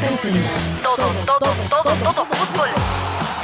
presenta 0.00 0.48
Todo, 0.82 1.10
todo, 1.26 1.54
todo, 1.68 1.94
todo 1.96 2.24
fútbol. 2.26 2.68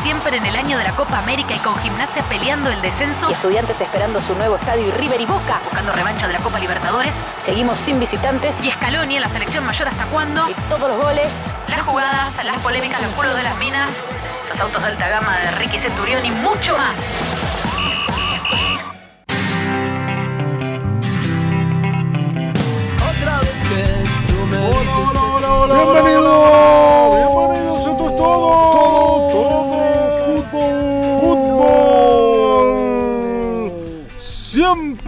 Siempre 0.03 0.37
en 0.39 0.47
el 0.47 0.57
año 0.57 0.79
de 0.79 0.85
la 0.85 0.93
Copa 0.97 1.19
América 1.19 1.55
y 1.55 1.59
con 1.59 1.77
gimnasia 1.79 2.23
peleando 2.25 2.71
el 2.71 2.81
descenso. 2.81 3.29
y 3.29 3.33
estudiantes 3.33 3.81
esperando 3.81 4.21
su 4.21 4.35
nuevo 4.35 4.57
estadio 4.57 4.89
y 4.89 4.91
River 4.93 5.21
y 5.21 5.27
Boca. 5.27 5.61
Buscando 5.65 5.93
revancha 5.93 6.27
de 6.27 6.33
la 6.33 6.39
Copa 6.41 6.59
Libertadores. 6.59 7.13
Seguimos 7.45 7.79
sin 7.79 8.01
visitantes 8.01 8.57
Y 8.65 8.71
Scaloni 8.71 9.17
en 9.17 9.23
la 9.23 9.29
selección 9.29 9.65
mayor 9.65 9.89
hasta 9.89 10.05
cuándo. 10.07 10.49
y 10.49 10.55
todos 10.69 10.89
los 10.89 10.99
goles. 11.03 11.29
Las 11.69 11.83
jugadas, 11.83 12.45
las 12.45 12.59
polémicas, 12.61 13.03
los 13.03 13.13
puros 13.13 13.35
de 13.35 13.43
las 13.43 13.57
minas. 13.59 13.93
Los 14.49 14.59
autos 14.61 14.81
de 14.83 14.89
alta 14.89 15.09
gama 15.09 15.37
de 15.39 15.51
Ricky 15.53 15.79
Centurión 15.79 16.25
y 16.25 16.33
mucho 16.33 16.77
más. 16.77 16.95
Hola, 24.53 25.49
hola, 25.49 25.83
hola, 25.83 26.03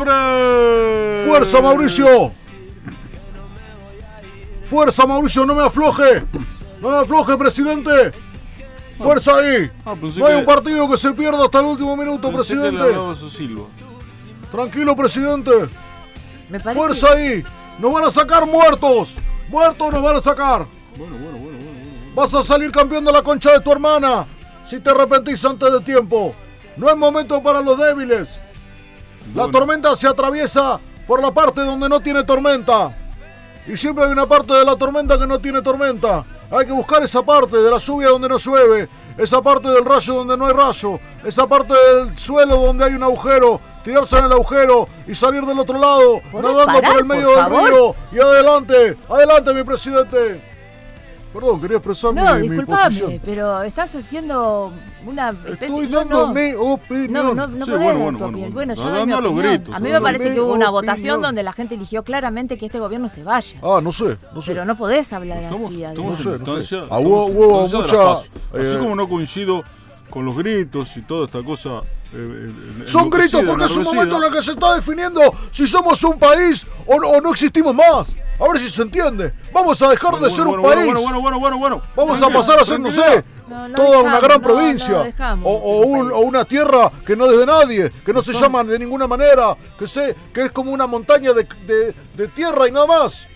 Siempre. 0.06 1.24
Fuerza 1.26 1.62
Mauricio. 1.62 2.32
Fuerza 4.64 5.06
Mauricio, 5.06 5.46
no 5.46 5.54
me 5.54 5.62
afloje. 5.62 6.24
No 6.80 6.90
me 6.90 6.96
afloje, 6.96 7.36
presidente. 7.36 8.12
Fuerza 8.98 9.32
ahí. 9.36 9.70
Ah, 9.84 9.94
No 10.00 10.26
hay 10.26 10.32
que- 10.34 10.38
un 10.40 10.44
partido 10.44 10.88
que 10.88 10.96
se 10.96 11.12
pierda 11.12 11.44
hasta 11.44 11.60
el 11.60 11.66
último 11.66 11.96
minuto, 11.96 12.30
presidente. 12.32 12.84
Tranquilo, 14.50 14.94
presidente. 14.96 15.50
Me 16.50 16.60
parece. 16.60 16.78
Fuerza 16.78 17.12
ahí. 17.12 17.44
Nos 17.78 17.92
van 17.92 18.04
a 18.04 18.10
sacar 18.10 18.46
muertos. 18.46 19.16
Muertos 19.48 19.92
nos 19.92 20.02
van 20.02 20.16
a 20.16 20.20
sacar. 20.20 20.66
Bueno, 20.96 21.14
bueno, 21.16 21.38
bueno, 21.38 21.38
bueno. 21.38 21.58
bueno. 21.58 22.14
Vas 22.14 22.34
a 22.34 22.42
salir 22.42 22.70
campeón 22.70 23.04
de 23.04 23.12
la 23.12 23.22
concha 23.22 23.52
de 23.52 23.60
tu 23.60 23.72
hermana. 23.72 24.26
Si 24.64 24.78
te 24.80 24.90
arrepentís 24.90 25.44
antes 25.44 25.72
de 25.72 25.80
tiempo. 25.80 26.34
No 26.76 26.88
es 26.88 26.96
momento 26.96 27.42
para 27.42 27.60
los 27.60 27.76
débiles. 27.78 28.28
La 29.34 29.50
tormenta 29.50 29.94
se 29.96 30.06
atraviesa 30.08 30.78
por 31.06 31.22
la 31.22 31.32
parte 31.32 31.62
donde 31.62 31.88
no 31.88 32.00
tiene 32.00 32.22
tormenta. 32.24 32.96
Y 33.66 33.76
siempre 33.76 34.04
hay 34.04 34.10
una 34.12 34.26
parte 34.26 34.52
de 34.54 34.64
la 34.64 34.76
tormenta 34.76 35.18
que 35.18 35.26
no 35.26 35.38
tiene 35.38 35.62
tormenta. 35.62 36.24
Hay 36.50 36.66
que 36.66 36.72
buscar 36.72 37.02
esa 37.02 37.22
parte 37.22 37.56
de 37.56 37.70
la 37.70 37.78
lluvia 37.78 38.08
donde 38.08 38.28
no 38.28 38.36
llueve. 38.36 38.88
Esa 39.16 39.40
parte 39.40 39.68
del 39.68 39.84
rayo 39.84 40.14
donde 40.14 40.36
no 40.36 40.46
hay 40.46 40.52
rayo. 40.52 40.98
Esa 41.24 41.46
parte 41.46 41.72
del 41.74 42.18
suelo 42.18 42.56
donde 42.58 42.84
hay 42.84 42.94
un 42.94 43.02
agujero. 43.02 43.60
Tirarse 43.84 44.18
en 44.18 44.26
el 44.26 44.32
agujero 44.32 44.86
y 45.06 45.14
salir 45.14 45.44
del 45.46 45.58
otro 45.58 45.78
lado. 45.78 46.20
¿Podés 46.30 46.50
Nadando 46.52 46.66
parar, 46.66 46.84
por 46.90 46.98
el 46.98 47.04
medio 47.06 47.26
por 47.28 47.36
del 47.36 47.44
favor? 47.44 47.68
río. 47.70 47.94
Y 48.12 48.18
adelante. 48.20 48.96
Adelante, 49.08 49.54
mi 49.54 49.62
presidente. 49.62 50.51
Perdón, 51.32 51.60
quería 51.62 51.76
expresar 51.78 52.12
No, 52.14 52.34
mi, 52.34 52.40
mi 52.42 52.48
disculpame, 52.50 52.84
posición. 52.84 53.20
pero 53.24 53.62
estás 53.62 53.94
haciendo 53.94 54.70
una 55.06 55.30
especie 55.30 55.66
Estoy 55.66 55.86
no, 55.88 55.98
dando 55.98 56.26
no. 56.26 56.72
opinión. 56.72 57.12
No, 57.12 57.34
no, 57.34 57.46
no 57.46 57.64
Sí, 57.64 57.70
podés 57.70 57.84
bueno, 57.84 57.86
dar 57.86 57.94
bueno, 57.94 58.18
tu 58.18 58.24
bueno, 58.24 58.26
opinión. 58.28 58.52
bueno. 58.52 58.54
Bueno, 58.54 58.74
yo 58.74 58.84
No, 58.84 58.90
doy 58.90 59.06
mi 59.06 59.12
opinión. 59.14 59.38
gritos, 59.54 59.74
a 59.74 59.80
mí 59.80 59.90
me 59.90 60.00
parece 60.00 60.34
que 60.34 60.40
hubo 60.40 60.52
una 60.52 60.68
votación 60.70 61.22
donde 61.22 61.42
la 61.42 61.52
gente 61.54 61.74
eligió 61.74 62.02
claramente 62.02 62.58
que 62.58 62.66
este 62.66 62.78
gobierno 62.78 63.08
se 63.08 63.22
vaya. 63.24 63.56
Ah, 63.62 63.80
no 63.82 63.92
sé, 63.92 64.18
no 64.34 64.42
sé. 64.42 64.52
Pero 64.52 64.64
no 64.66 64.76
podés 64.76 65.10
hablar 65.12 65.42
Estamos, 65.42 65.72
así. 65.72 65.82
estamos 65.84 66.24
No 66.26 66.32
sé, 66.38 66.38
no 66.44 66.62
sé. 66.62 66.76
Ah, 66.90 66.98
hubo- 66.98 67.26
hubo 67.26 67.66
de 67.68 67.76
mucha. 67.76 68.12
Así 68.12 68.28
eh, 68.54 68.76
como 68.78 68.94
no 68.94 69.08
coincido 69.08 69.62
con 70.10 70.26
los 70.26 70.36
gritos 70.36 70.94
y 70.98 71.02
toda 71.02 71.24
esta 71.24 71.42
cosa. 71.42 71.80
eh, 72.12 72.52
eh, 72.82 72.82
Son 72.84 73.08
gritos 73.08 73.40
porque 73.46 73.64
es 73.64 73.74
un 73.78 73.84
momento 73.84 74.18
en 74.18 74.24
el 74.24 74.32
que 74.32 74.42
se 74.42 74.50
está 74.50 74.74
definiendo 74.74 75.20
si 75.50 75.66
somos 75.66 76.04
un 76.04 76.18
país 76.18 76.66
o 76.86 77.00
no, 77.00 77.08
o 77.08 77.20
no 77.22 77.30
existimos 77.30 77.74
más. 77.74 78.14
A 78.40 78.48
ver 78.48 78.58
si 78.58 78.68
se 78.68 78.82
entiende. 78.82 79.32
Vamos 79.52 79.80
a 79.82 79.88
dejar 79.88 80.10
Bueno, 80.12 80.24
de 80.26 80.30
ser 80.32 80.44
bueno, 80.44 80.56
un 80.56 80.62
bueno, 80.62 80.80
país. 80.80 80.92
Bueno, 80.94 81.00
bueno, 81.02 81.20
bueno, 81.20 81.38
bueno, 81.38 81.58
bueno. 81.58 81.82
Vamos 81.94 82.22
a 82.22 82.28
pasar 82.28 82.58
a 82.60 82.64
ser, 82.64 82.80
no 82.80 82.90
sé, 82.90 83.02
tranquilidad. 83.02 83.24
No, 83.48 83.68
no 83.68 83.74
toda 83.76 83.88
dejamos, 83.90 84.06
una 84.10 84.20
gran 84.20 84.40
no, 84.40 84.48
provincia. 84.48 84.92
no 84.94 85.04
dejamos 85.04 85.44
o, 85.46 85.80
un 85.86 86.12
una 86.12 86.44
tierra 86.44 86.90
que 87.06 87.14
no 87.14 87.26
es 87.30 87.38
de 87.38 87.46
nadie, 87.46 87.92
que 88.04 88.12
no 88.12 88.22
se 88.22 88.32
llama 88.32 88.64
de 88.64 88.78
ninguna 88.78 89.06
manera, 89.06 89.56
que, 89.78 89.86
se, 89.86 90.16
que 90.32 90.42
es 90.44 90.50
como 90.50 90.72
una 90.72 90.86
montaña 90.86 91.32
de, 91.32 91.46
de- 91.66 91.94
de 92.16 92.28
tierra 92.28 92.66
y 92.68 92.72
nada 92.72 92.86
más. 92.86 93.26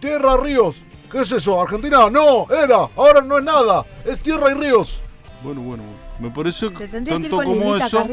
Tierra, 0.00 0.36
ríos. 0.36 0.76
¿Qué 1.10 1.20
es 1.20 1.32
eso? 1.32 1.60
¿Argentina? 1.60 2.08
No, 2.10 2.46
era. 2.50 2.88
Ahora 2.96 3.20
no 3.22 3.38
es 3.38 3.44
nada. 3.44 3.84
Es 4.04 4.18
tierra 4.20 4.50
y 4.50 4.54
ríos. 4.54 5.00
Bueno, 5.42 5.60
bueno, 5.62 5.82
bueno. 5.82 5.98
Me 6.20 6.30
parece 6.30 6.68
Te 6.70 6.74
que 6.74 6.88
tendrías 6.88 7.18
que 7.18 7.24
ir 7.26 7.30
tanto 7.30 7.44
con 7.44 7.58
como 7.58 7.76
eso, 7.76 8.06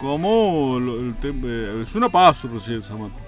como 0.00 0.76
el 0.78 1.14
eh, 1.22 1.82
es 1.82 1.94
una 1.94 2.08
paso 2.08 2.48
recién, 2.52 2.82
Samantha. 2.82 3.20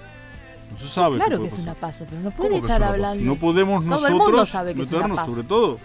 No 0.73 0.79
se 0.79 0.87
sabe. 0.87 1.17
Claro 1.17 1.39
que 1.39 1.47
es 1.47 1.59
una 1.59 1.75
paso, 1.75 2.05
pero 2.09 2.21
no 2.21 2.31
¿Cómo 2.31 2.49
puede 2.49 2.57
estar 2.57 2.83
hablando. 2.83 3.23
No 3.23 3.35
podemos 3.35 3.85
Todo 3.85 4.07
el 4.07 4.13
mundo 4.15 4.37
nosotros 4.37 4.75
meternos 4.75 5.25
sobre 5.25 5.43
todo 5.43 5.79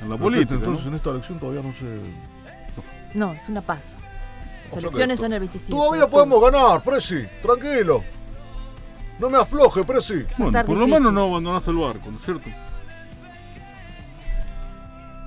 en 0.00 0.10
la 0.10 0.16
política. 0.16 0.54
Entonces 0.54 0.84
¿no? 0.84 0.90
en 0.90 0.96
esta 0.96 1.10
elección 1.10 1.38
todavía 1.40 1.62
no 1.62 1.72
se... 1.72 1.86
No, 3.14 3.32
es 3.32 3.48
una 3.48 3.62
paso. 3.62 3.96
O 3.96 4.70
sea 4.70 4.76
Las 4.76 4.84
elecciones 4.84 5.18
son 5.18 5.32
el 5.32 5.40
25. 5.40 5.76
Todavía 5.76 6.06
podemos 6.06 6.40
ganar, 6.40 6.82
Presi. 6.84 7.26
Tranquilo. 7.42 8.04
No 9.18 9.28
me 9.28 9.38
afloje, 9.38 9.82
Presi. 9.82 10.24
Bueno, 10.36 10.64
por 10.64 10.76
lo 10.76 10.86
menos 10.86 11.12
no 11.12 11.24
abandonaste 11.24 11.70
el 11.72 11.78
barco, 11.78 12.10
¿no 12.10 12.16
es 12.16 12.24
cierto? 12.24 12.48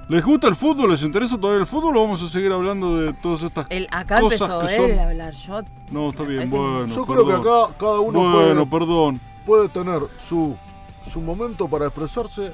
¿Les 0.09 0.23
gusta 0.25 0.47
el 0.49 0.55
fútbol? 0.55 0.91
¿Les 0.91 1.01
interesa 1.03 1.37
todavía 1.37 1.61
el 1.61 1.65
fútbol 1.65 1.95
o 1.95 2.01
vamos 2.01 2.21
a 2.21 2.27
seguir 2.27 2.51
hablando 2.51 2.97
de 2.99 3.13
todas 3.13 3.43
estas 3.43 3.65
El, 3.69 3.87
acá 3.91 4.19
cosas 4.19 4.41
empezó 4.41 4.59
que 4.65 4.75
él 4.75 4.89
son- 4.91 4.99
a 4.99 5.03
hablar. 5.09 5.33
Yo 5.33 5.61
No, 5.91 6.09
está 6.09 6.23
bien, 6.23 6.39
Parece- 6.49 6.57
bueno. 6.57 6.87
Yo 6.87 7.05
creo 7.05 7.27
que 7.27 7.33
acá 7.33 7.73
cada 7.79 7.99
uno 8.01 8.19
Bueno, 8.19 8.65
puede, 8.65 8.85
perdón. 8.85 9.19
puede 9.45 9.69
tener 9.69 10.01
su, 10.17 10.55
su 11.01 11.21
momento 11.21 11.67
para 11.67 11.85
expresarse. 11.85 12.51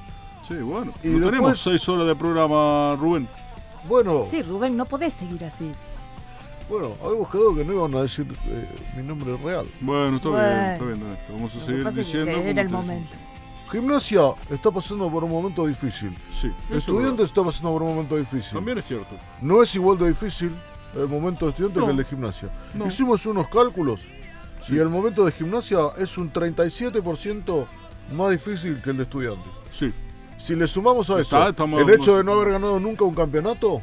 Sí, 0.47 0.53
bueno. 0.55 0.91
Y 1.03 1.07
no 1.07 1.13
después- 1.13 1.31
tenemos 1.31 1.59
seis 1.59 1.89
horas 1.89 2.05
de 2.05 2.15
programa, 2.15 2.95
Rubén. 2.99 3.27
Bueno, 3.89 4.23
Sí, 4.29 4.43
Rubén, 4.43 4.77
no 4.77 4.85
podés 4.85 5.13
seguir 5.13 5.43
así. 5.43 5.71
bueno, 6.69 6.91
habíamos 7.03 7.29
quedado 7.31 7.55
que 7.55 7.63
no 7.65 7.73
iban 7.73 7.95
a 7.95 8.01
decir 8.03 8.27
eh, 8.45 8.67
mi 8.95 9.01
nombre 9.03 9.35
real. 9.37 9.65
Bueno, 9.81 10.17
está 10.17 10.29
Bueno. 10.29 10.45
bien, 10.47 10.71
está 10.73 10.85
bien, 10.85 10.95
está 10.97 11.05
bien. 11.07 11.17
Vamos 11.31 11.55
a 11.55 11.57
Lo 11.57 11.65
seguir 11.65 11.83
pasa 11.83 12.01
es 12.01 12.07
que 12.07 12.17
diciendo. 12.19 12.41
era 12.41 12.61
el 12.61 12.67
decimos. 12.67 12.85
Gimnasia 13.71 14.21
está 14.49 14.71
pasando 14.71 15.09
por 15.09 15.23
un 15.23 15.31
momento 15.31 15.65
difícil. 15.67 16.15
Sí, 16.31 16.51
Estudiantes 16.71 17.25
es 17.25 17.29
está 17.31 17.43
pasando 17.43 17.71
por 17.73 17.83
un 17.83 17.89
momento 17.95 18.15
difícil. 18.15 18.53
También 18.53 18.77
es 18.77 18.85
cierto. 18.85 19.15
No 19.41 19.61
es 19.61 19.75
igual 19.75 19.97
de 19.97 20.07
difícil 20.09 20.55
el 20.95 21.07
momento 21.07 21.45
de 21.45 21.51
estudiantes 21.51 21.79
No. 21.81 21.85
que 21.85 21.91
el 21.91 21.97
de 21.97 22.05
gimnasia. 22.05 22.49
No. 22.73 22.87
Hicimos 22.87 23.25
unos 23.25 23.47
cálculos 23.49 24.07
Sí. 24.61 24.75
y 24.75 24.77
el 24.79 24.89
momento 24.89 25.25
de 25.25 25.31
gimnasia 25.31 25.79
es 25.97 26.17
un 26.17 26.31
37% 26.31 27.67
más 28.13 28.31
difícil 28.31 28.81
que 28.81 28.91
el 28.91 28.97
de 28.97 29.03
estudiantes. 29.03 29.51
Sí, 29.71 29.93
Si 30.37 30.55
le 30.55 30.67
sumamos 30.67 31.09
a 31.09 31.19
eso 31.19 31.47
el 31.47 31.89
hecho 31.89 32.17
de 32.17 32.23
no 32.23 32.33
haber 32.33 32.51
ganado 32.53 32.79
nunca 32.79 33.03
un 33.03 33.15
campeonato, 33.15 33.81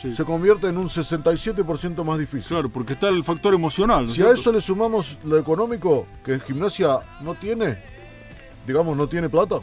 sí. 0.00 0.12
se 0.12 0.24
convierte 0.24 0.68
en 0.68 0.78
un 0.78 0.88
67% 0.88 2.04
más 2.04 2.18
difícil. 2.20 2.48
Claro, 2.48 2.68
porque 2.70 2.92
está 2.94 3.08
el 3.08 3.22
factor 3.24 3.52
emocional. 3.52 4.04
¿no 4.04 4.10
es 4.10 4.14
Si 4.14 4.22
a 4.22 4.30
eso 4.30 4.52
le 4.52 4.60
sumamos 4.60 5.18
lo 5.24 5.36
económico, 5.38 6.06
que 6.24 6.38
gimnasia 6.40 7.00
no 7.20 7.34
tiene, 7.34 7.82
digamos, 8.68 8.96
no 8.96 9.08
tiene 9.08 9.28
plata, 9.28 9.60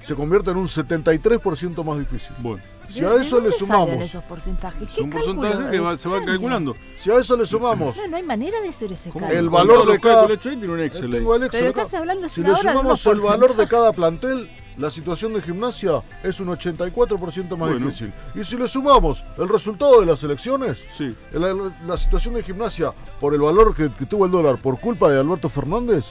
se 0.00 0.14
convierte 0.14 0.50
en 0.50 0.56
un 0.56 0.66
73% 0.68 1.84
más 1.84 1.98
difícil. 1.98 2.34
Bueno, 2.38 2.62
Si 2.88 3.00
¿De- 3.00 3.06
a 3.06 3.14
eso 3.20 3.38
le 3.40 3.52
sumamos, 3.52 4.00
esos 4.00 4.24
porcentajes? 4.24 4.88
es 4.88 4.94
¿Qué 4.94 5.02
un 5.02 5.10
porcentaje 5.10 5.70
que 5.70 5.78
va- 5.80 5.98
se 5.98 6.08
va 6.08 6.24
calculando. 6.24 6.74
si 6.96 7.10
a 7.10 7.18
eso 7.18 7.36
le 7.36 7.44
sumamos 7.44 7.94
No, 7.98 8.08
no 8.08 8.16
hay 8.16 8.22
manera 8.22 8.60
de 8.62 8.68
hacer 8.70 8.90
ese 8.92 9.10
cálculo. 9.10 9.28
El 9.30 9.50
valor 9.50 9.86
de 9.86 9.98
cada- 9.98 10.26
tengo 10.26 10.76
el 10.76 10.90
Pero 10.90 11.34
Excel 11.44 11.66
estás 11.66 11.92
hablando 11.92 12.28
Si 12.30 12.40
le 12.42 12.56
sumamos 12.56 13.04
el 13.06 13.20
valor 13.20 13.54
de 13.56 13.66
cada 13.66 13.92
plantel, 13.92 14.48
la 14.78 14.90
situación 14.90 15.34
de 15.34 15.42
gimnasia 15.42 16.02
es 16.22 16.40
un 16.40 16.48
84% 16.48 17.56
más 17.58 17.68
Bueno. 17.68 17.86
difícil. 17.86 18.10
Y 18.34 18.42
si 18.44 18.56
le 18.56 18.66
sumamos 18.68 19.22
el 19.36 19.48
resultado 19.50 20.00
de 20.00 20.06
las 20.06 20.22
elecciones, 20.22 20.78
Sí, 20.96 21.14
la, 21.32 21.52
la 21.86 21.96
situación 21.98 22.34
de 22.34 22.42
gimnasia 22.42 22.92
por 23.20 23.34
el 23.34 23.40
valor 23.42 23.74
que, 23.74 23.90
que 23.90 24.06
tuvo 24.06 24.24
el 24.24 24.30
dólar 24.30 24.56
por 24.62 24.78
culpa 24.80 25.10
de 25.10 25.18
Alberto 25.20 25.48
Fernández, 25.50 26.06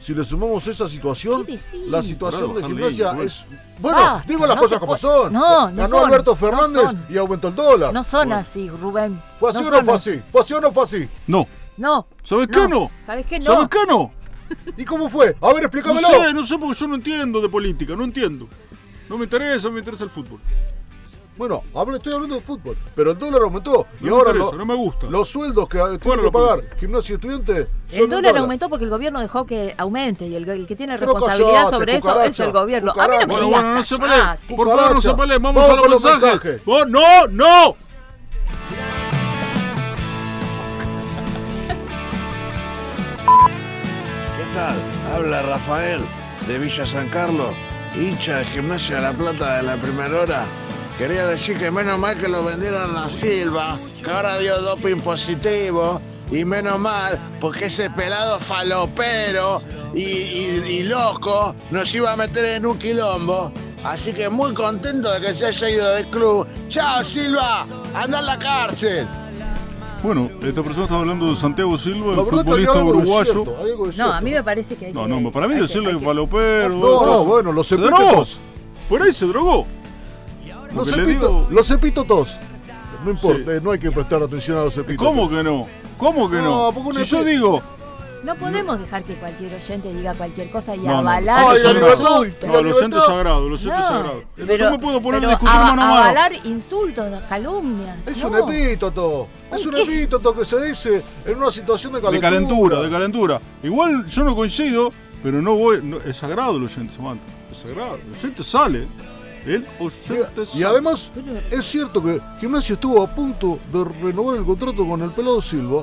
si 0.00 0.14
le 0.14 0.24
sumamos 0.24 0.66
esa 0.66 0.88
situación, 0.88 1.46
la 1.86 2.02
situación 2.02 2.54
de 2.54 2.64
gimnasia 2.64 3.08
bueno. 3.12 3.22
es... 3.22 3.44
Bueno, 3.78 3.98
Basta, 3.98 4.24
digo 4.26 4.46
las 4.46 4.56
no 4.56 4.62
cosas 4.62 4.78
como 4.78 4.96
son. 4.96 5.32
No, 5.32 5.70
no 5.70 5.76
Ganó 5.76 5.88
son, 5.88 6.04
Alberto 6.06 6.30
no 6.32 6.36
Fernández 6.36 6.90
y 7.08 7.16
aumentó 7.18 7.48
el 7.48 7.54
dólar. 7.54 7.92
No 7.92 8.02
son 8.02 8.28
Bueno. 8.28 8.36
así, 8.40 8.68
Rubén. 8.68 9.22
¿Fue 9.38 9.50
así 9.50 9.62
no 9.62 9.68
o 9.68 9.70
no 9.70 9.84
fue 9.84 9.94
así? 9.94 10.22
¿Fue 10.32 10.40
así 10.40 10.54
o 10.54 10.60
no 10.60 10.72
fue 10.72 10.84
así? 10.84 11.08
no. 11.26 11.46
No. 11.76 12.06
¿Sabes 12.24 12.48
qué 12.48 12.68
no? 12.68 12.90
¿Sabes 13.06 13.24
qué? 13.24 13.38
No. 13.38 13.44
¿Sabes 13.46 13.68
qué 13.70 13.86
no? 13.88 14.10
¿Y 14.76 14.84
cómo 14.84 15.08
fue? 15.08 15.34
A 15.40 15.46
ver, 15.48 15.62
No 15.62 15.66
explícamelo. 15.68 16.08
sé, 16.08 16.34
no 16.34 16.44
sé 16.44 16.58
porque 16.58 16.78
yo 16.78 16.88
no 16.88 16.94
entiendo 16.96 17.40
de 17.40 17.48
política, 17.48 17.96
no 17.96 18.04
entiendo. 18.04 18.46
No 19.08 19.16
me 19.16 19.24
interesa, 19.24 19.68
no 19.68 19.72
me 19.72 19.78
interesa 19.78 20.04
el 20.04 20.10
fútbol. 20.10 20.38
Bueno, 21.36 21.62
hablo- 21.74 21.96
estoy 21.96 22.12
hablando 22.12 22.34
de 22.34 22.40
fútbol, 22.42 22.76
pero 22.94 23.12
el 23.12 23.18
dólar 23.18 23.40
aumentó 23.42 23.86
y 24.00 24.04
No 24.04 24.16
ahora 24.16 24.30
interesa, 24.32 24.52
lo- 24.52 24.58
no 24.58 24.66
me 24.66 24.74
gusta. 24.74 25.06
los 25.06 25.28
sueldos 25.28 25.68
que 25.70 25.78
tiene 25.78 25.98
Fuera 25.98 26.22
que 26.22 26.30
pagar 26.30 26.54
política. 26.56 26.76
gimnasia 26.78 27.12
y 27.12 27.14
estudiante 27.14 27.68
son 27.88 28.00
El 28.04 28.10
dólar 28.10 28.36
aumentó 28.38 28.68
porque 28.68 28.84
el 28.84 28.90
gobierno 28.90 29.20
dejó 29.20 29.46
que 29.46 29.74
aumente 29.78 30.26
y 30.26 30.34
el, 30.36 30.46
el 30.48 30.66
que 30.66 30.76
tiene 30.76 30.98
Pero 30.98 31.12
responsabilidad 31.12 31.52
callate, 31.64 31.76
sobre 31.76 31.96
eso 31.96 32.20
es 32.22 32.40
el 32.40 32.52
gobierno. 32.52 32.92
A 32.92 32.94
mí 32.94 33.00
no 33.00 33.06
me 33.08 33.16
cucaracha. 33.16 33.26
Bueno, 33.26 33.46
digas 33.46 33.62
bueno, 33.62 33.74
no 33.74 33.84
se 33.84 33.98
peleen. 33.98 34.56
Por 34.56 34.68
favor, 34.68 34.94
no 34.94 35.00
se 35.00 35.14
peleen. 35.14 35.42
Vamos, 35.42 35.62
Vamos 35.62 35.70
a 35.70 35.76
los 35.76 35.82
con 35.82 35.90
los 35.92 36.04
mensajes. 36.04 36.44
mensajes. 36.44 36.62
Oh, 36.66 36.84
¡No, 36.84 37.26
no! 37.28 37.76
¿Qué 44.36 44.44
tal? 44.54 44.76
Habla 45.14 45.42
Rafael 45.42 46.00
de 46.46 46.58
Villa 46.58 46.86
San 46.86 47.08
Carlos. 47.08 47.52
hincha 47.94 48.38
de 48.38 48.44
Gimnasia 48.46 48.96
de 48.96 49.02
la 49.02 49.12
Plata 49.12 49.56
de 49.56 49.62
la 49.64 49.76
primera 49.76 50.20
hora, 50.20 50.44
quería 51.00 51.26
decir 51.28 51.56
que 51.58 51.70
menos 51.70 51.98
mal 51.98 52.16
que 52.18 52.28
lo 52.28 52.42
vendieron 52.42 52.94
a 52.96 53.08
Silva, 53.08 53.78
que 54.04 54.10
ahora 54.10 54.38
dio 54.38 54.60
doping 54.60 55.00
positivo. 55.00 56.00
Y 56.32 56.44
menos 56.44 56.78
mal, 56.78 57.18
porque 57.40 57.64
ese 57.64 57.90
pelado 57.90 58.38
falopero 58.38 59.60
y, 59.94 60.00
y- 60.02 60.62
y 60.68 60.82
loco 60.84 61.56
nos 61.72 61.92
iba 61.92 62.12
a 62.12 62.16
meter 62.16 62.44
en 62.44 62.66
un 62.66 62.78
quilombo. 62.78 63.50
Así 63.82 64.12
que 64.12 64.28
muy 64.28 64.54
contento 64.54 65.10
de 65.10 65.20
que 65.22 65.34
se 65.34 65.46
haya 65.46 65.70
ido 65.70 65.90
del 65.90 66.06
club. 66.08 66.46
¡Chao, 66.68 67.02
Silva! 67.02 67.66
¡Anda 67.94 68.20
a 68.20 68.22
la 68.22 68.38
cárcel! 68.38 69.08
Bueno, 70.04 70.28
esta 70.40 70.62
persona 70.62 70.84
está 70.84 70.98
hablando 71.00 71.30
de 71.30 71.34
Santiago 71.36 71.76
Silva, 71.76 72.12
el 72.12 72.20
futbolista 72.26 72.84
uruguayo. 72.84 73.24
cierto, 73.32 73.56
No, 73.76 73.92
cierto. 73.92 74.12
a 74.12 74.20
mí 74.20 74.30
me 74.30 74.44
parece 74.44 74.76
que 74.76 74.86
hay 74.86 74.92
No, 74.92 75.06
que- 75.06 75.08
no, 75.20 75.32
para 75.32 75.48
mí 75.48 75.54
decirle 75.56 75.92
que 75.94 75.98
que- 75.98 76.04
falopero. 76.04 76.68
No, 76.76 77.06
no, 77.06 77.24
bueno, 77.24 77.52
los 77.52 77.66
Se 77.66 77.74
epítetos. 77.74 77.98
drogó. 77.98 78.24
Por 78.88 79.02
ahí 79.02 79.12
se 79.12 79.26
drogó. 79.26 79.66
Los 80.74 81.06
digo- 81.06 81.46
los 81.50 81.70
epítetos. 81.70 82.38
No 83.04 83.10
importa, 83.12 83.52
no 83.62 83.70
hay 83.70 83.78
que 83.78 83.90
prestar 83.90 84.22
atención 84.22 84.58
a 84.58 84.64
los 84.64 84.76
epítetos. 84.76 85.06
¿Cómo 85.06 85.28
que 85.28 85.42
no? 85.42 85.66
¿Cómo 85.96 86.30
que 86.30 86.36
no? 86.36 86.70
No, 86.72 86.92
si 86.94 87.04
yo 87.04 87.24
digo, 87.24 87.62
No 88.22 88.34
podemos 88.34 88.78
dejar 88.78 89.02
que 89.02 89.14
cualquier 89.14 89.54
oyente 89.54 89.94
diga 89.94 90.12
cualquier 90.12 90.50
cosa 90.50 90.74
y 90.76 90.80
No, 90.80 90.88
no. 90.92 90.98
avalar 90.98 91.42
Ay, 91.52 91.56
el 91.56 91.62
la 91.64 91.72
libertad. 91.72 92.48
no, 92.48 92.62
lo 92.62 92.74
siento 92.74 93.00
sagrado, 93.00 93.48
lo 93.48 93.56
siento 93.56 93.78
No, 93.78 93.86
sagrado. 93.86 94.22
pero, 94.36 94.56
yo 94.56 94.70
me 94.72 94.78
puedo 94.78 95.00
poner 95.00 95.20
a 95.20 95.20
pero 95.20 95.30
discutir 95.30 95.54
mano 95.54 95.70
a 95.70 95.86
mano. 95.86 95.94
avalar 95.96 96.32
insultos, 96.44 97.06
calumnias. 97.30 98.06
Es 98.06 98.22
no. 98.22 98.28
un 98.28 98.36
epíteto. 98.50 99.26
Es 99.50 99.64
un 99.64 99.72
¿Qué? 99.74 99.82
epíteto 99.84 100.34
que 100.34 100.44
se 100.44 100.60
dice 100.66 101.02
en 101.24 101.36
una 101.38 101.50
situación 101.50 101.94
de 101.94 102.00
De 102.00 102.02
calentura. 102.04 102.30
calentura, 102.30 102.80
de 102.82 102.90
calentura. 102.90 103.40
Igual 103.62 104.04
yo 104.04 104.22
no 104.24 104.36
coincido, 104.36 104.92
pero 105.22 105.40
no 105.40 105.54
voy. 105.56 105.80
no- 105.82 105.96
es 105.96 106.18
sagrado 106.18 106.58
el 106.58 106.64
oyente, 106.64 106.94
Samantha. 106.94 107.24
Es 107.50 107.56
sagrado. 107.56 107.94
El 108.06 108.12
oyente 108.12 108.44
sale. 108.44 108.86
El 109.46 109.66
oyente 109.78 110.42
Y 110.54 110.62
además, 110.62 111.12
es 111.50 111.64
cierto 111.64 112.02
que 112.02 112.20
Gimnasia 112.40 112.74
estuvo 112.74 113.02
a 113.02 113.14
punto 113.14 113.58
de 113.72 113.84
renovar 113.84 114.36
el 114.36 114.44
contrato 114.44 114.86
con 114.86 115.00
el 115.00 115.10
pelado 115.12 115.40
Silva 115.40 115.82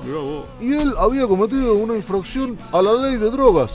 y 0.59 0.73
él 0.73 0.93
había 0.99 1.27
cometido 1.27 1.73
una 1.75 1.95
infracción 1.95 2.57
a 2.71 2.81
la 2.81 2.93
ley 2.93 3.17
de 3.17 3.31
drogas. 3.31 3.71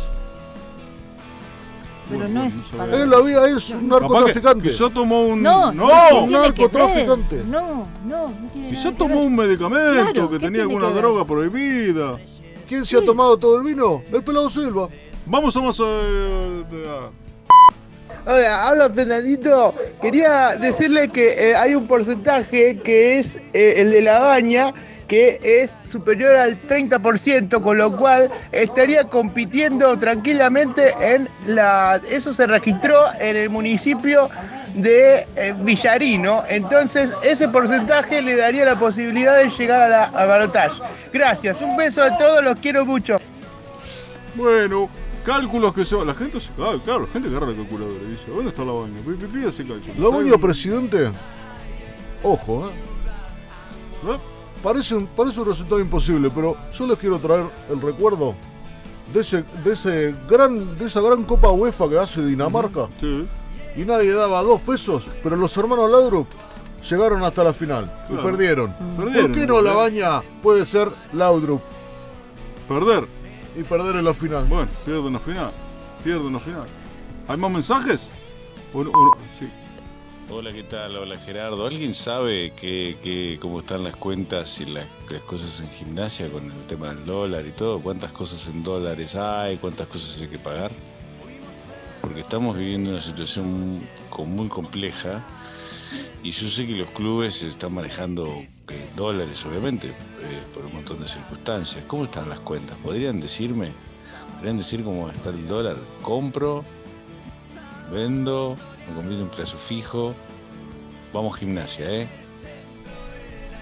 Pero 2.09 2.29
no 2.29 2.45
es 2.45 2.55
para. 2.77 3.03
Él 3.03 3.15
había 3.15 3.47
es 3.47 3.71
un 3.71 3.89
narcotraficante. 3.89 4.69
Quizá 4.69 4.91
tomó 4.91 5.23
un. 5.27 5.43
No, 5.43 5.73
no. 5.73 5.89
no, 5.89 6.27
narcotraficante. 6.29 7.43
No, 7.47 7.87
no, 8.05 8.29
no 8.29 8.49
tiene 8.53 8.71
Quizá 8.71 8.85
nada 8.85 8.93
que 8.93 8.99
tomó 8.99 9.15
ver. 9.17 9.27
un 9.27 9.37
medicamento 9.37 10.13
Claro, 10.13 10.31
que 10.31 10.39
¿qué 10.39 10.45
tenía 10.45 10.63
alguna 10.63 10.89
que 10.89 10.95
droga 10.95 11.25
prohibida. 11.25 12.19
¿Quién 12.69 12.85
se 12.85 12.99
ha 12.99 13.05
tomado 13.05 13.37
todo 13.37 13.57
el 13.59 13.63
vino? 13.65 14.03
El 14.13 14.23
pelado 14.23 14.51
Silva. 14.51 14.89
Vamos 15.27 15.57
a 15.57 15.61
más. 15.61 15.79
eh, 15.81 16.65
a- 16.89 17.22
Hola, 18.25 18.69
habla 18.69 18.89
Fernandito. 18.89 19.75
Quería 20.01 20.57
decirle 20.57 21.09
que 21.09 21.51
eh, 21.51 21.57
hay 21.57 21.75
un 21.75 21.89
porcentaje 21.89 22.79
que 22.79 23.19
es 23.19 23.37
eh, 23.53 23.75
el 23.79 23.91
de 23.91 24.03
la 24.03 24.21
baña 24.21 24.73
que 25.09 25.41
es 25.43 25.75
superior 25.85 26.37
al 26.37 26.57
30%, 26.69 27.61
con 27.61 27.77
lo 27.77 27.95
cual 27.95 28.31
estaría 28.53 29.05
compitiendo 29.05 29.99
tranquilamente 29.99 30.91
en 31.03 31.29
la... 31.47 32.01
Eso 32.11 32.33
se 32.33 32.47
registró 32.47 32.97
en 33.19 33.37
el 33.37 33.51
municipio 33.51 34.31
de 34.75 35.27
eh, 35.37 35.55
Villarino, 35.59 36.45
entonces 36.49 37.13
ese 37.25 37.47
porcentaje 37.49 38.23
le 38.23 38.37
daría 38.37 38.65
la 38.65 38.79
posibilidad 38.79 39.37
de 39.37 39.51
llegar 39.51 39.83
a 39.83 39.89
la 39.89 40.05
a. 40.05 40.71
Gracias, 41.13 41.61
un 41.61 41.77
beso 41.77 42.05
a 42.05 42.17
todos, 42.17 42.43
los 42.43 42.55
quiero 42.57 42.87
mucho. 42.87 43.19
Bueno, 44.35 44.89
cálculos 45.25 45.75
que 45.75 45.85
se 45.85 45.97
va. 45.97 46.05
La 46.05 46.15
gente 46.15 46.39
se. 46.41 46.51
Ah, 46.59 46.75
claro, 46.85 47.03
la 47.07 47.07
gente 47.13 47.29
agarra 47.29 47.47
la 47.49 47.57
calculadora 47.57 48.01
y 48.07 48.11
dice: 48.11 48.31
¿Dónde 48.31 48.51
está 48.51 48.65
la 48.65 48.73
baña? 48.73 49.01
Pi, 49.07 49.13
pi, 49.15 49.27
pi, 49.27 49.45
ese 49.47 49.65
cálculo. 49.65 50.11
La 50.11 50.17
baña 50.17 50.37
presidente. 50.39 51.11
Ojo, 52.23 52.69
¿eh? 52.69 52.73
¿Eh? 54.13 54.19
Parece, 54.63 54.95
un- 54.95 55.07
parece 55.09 55.41
un 55.41 55.47
resultado 55.47 55.81
imposible, 55.81 56.31
pero 56.33 56.57
yo 56.73 56.87
les 56.87 56.97
quiero 56.99 57.19
traer 57.19 57.47
el 57.69 57.81
recuerdo 57.81 58.35
de 59.13 59.21
ese, 59.21 59.45
de 59.65 59.73
ese 59.73 60.15
gran, 60.29 60.79
de 60.79 60.85
esa 60.85 61.01
gran 61.01 61.25
Copa 61.25 61.51
UEFA 61.51 61.89
que 61.89 61.99
hace 61.99 62.25
Dinamarca. 62.25 62.89
Sí. 63.01 63.27
Y 63.77 63.85
nadie 63.85 64.13
daba 64.13 64.41
dos 64.43 64.61
pesos, 64.61 65.09
pero 65.23 65.35
los 65.35 65.57
hermanos 65.57 65.91
Laudrup 65.91 66.29
llegaron 66.89 67.25
hasta 67.25 67.43
la 67.43 67.53
final 67.53 67.91
y 68.09 68.15
perdieron. 68.17 68.73
Perdieron, 68.97 69.33
¿Por 69.33 69.41
qué 69.41 69.47
no 69.47 69.61
la 69.63 69.73
¿eh? 69.73 69.77
baña 69.77 70.23
puede 70.43 70.65
ser 70.67 70.89
Laudrup 71.13 71.61
Perder. 72.69 73.09
Y 73.57 73.63
perder 73.63 73.97
en 73.97 74.05
la 74.05 74.15
final? 74.15 74.45
Bueno, 74.47 74.69
pierden 74.85 75.13
la 75.13 75.19
final. 75.21 75.51
Pierden 76.05 76.33
la 76.33 76.39
final. 76.41 76.67
¿Hay 77.29 77.37
más 77.37 77.51
mensajes? 77.51 78.07
O 78.75 78.83
no- 78.83 78.91
o 78.91 79.05
no- 79.07 79.13
sí. 79.39 79.49
Hola, 80.31 80.53
¿qué 80.53 80.63
tal? 80.63 80.97
Hola 80.97 81.19
Gerardo. 81.19 81.67
¿Alguien 81.67 81.93
sabe 81.95 82.53
que, 82.55 82.97
que- 83.03 83.39
cómo 83.41 83.61
están 83.61 83.85
las 83.85 83.97
cuentas 83.97 84.61
y 84.61 84.65
las, 84.67 84.87
las 85.11 85.23
cosas 85.23 85.61
en 85.61 85.69
gimnasia 85.71 86.29
con 86.31 86.47
el 86.51 86.67
tema 86.67 86.89
del 86.89 87.05
dólar 87.05 87.47
y 87.47 87.51
todo? 87.53 87.81
¿Cuántas 87.81 88.13
cosas 88.13 88.49
en 88.49 88.63
dólares 88.63 89.15
hay? 89.15 89.59
¿Cuántas 89.59 89.87
cosas 89.89 90.21
hay 90.21 90.29
que 90.29 90.39
pagar? 90.39 90.71
Porque 92.01 92.21
estamos 92.21 92.57
viviendo 92.57 92.91
una 92.91 93.03
situación 93.03 93.51
muy, 93.53 94.27
muy 94.27 94.49
compleja 94.49 95.23
y 96.23 96.31
yo 96.31 96.49
sé 96.49 96.67
que 96.67 96.75
los 96.77 96.89
clubes 96.91 97.43
están 97.43 97.75
manejando 97.75 98.27
eh, 98.29 98.47
dólares, 98.97 99.45
obviamente, 99.45 99.89
eh, 99.89 100.43
por 100.55 100.65
un 100.67 100.75
montón 100.75 101.01
de 101.01 101.09
circunstancias. 101.09 101.85
¿Cómo 101.87 102.05
están 102.05 102.29
las 102.29 102.41
cuentas? 102.41 102.77
¿Podrían 102.83 103.21
decirme? 103.21 103.73
¿Podrían 104.37 104.59
decir 104.59 104.83
cómo 104.85 105.09
está 105.11 105.31
el 105.31 105.47
dólar? 105.49 105.77
¿Compro? 106.03 106.65
¿Vendo? 107.93 108.57
¿Me 108.89 108.95
conviene 108.95 109.23
un 109.25 109.29
plazo 109.29 109.57
fijo? 109.57 110.15
Vamos 111.13 111.37
gimnasia, 111.39 111.91
¿eh? 111.91 112.09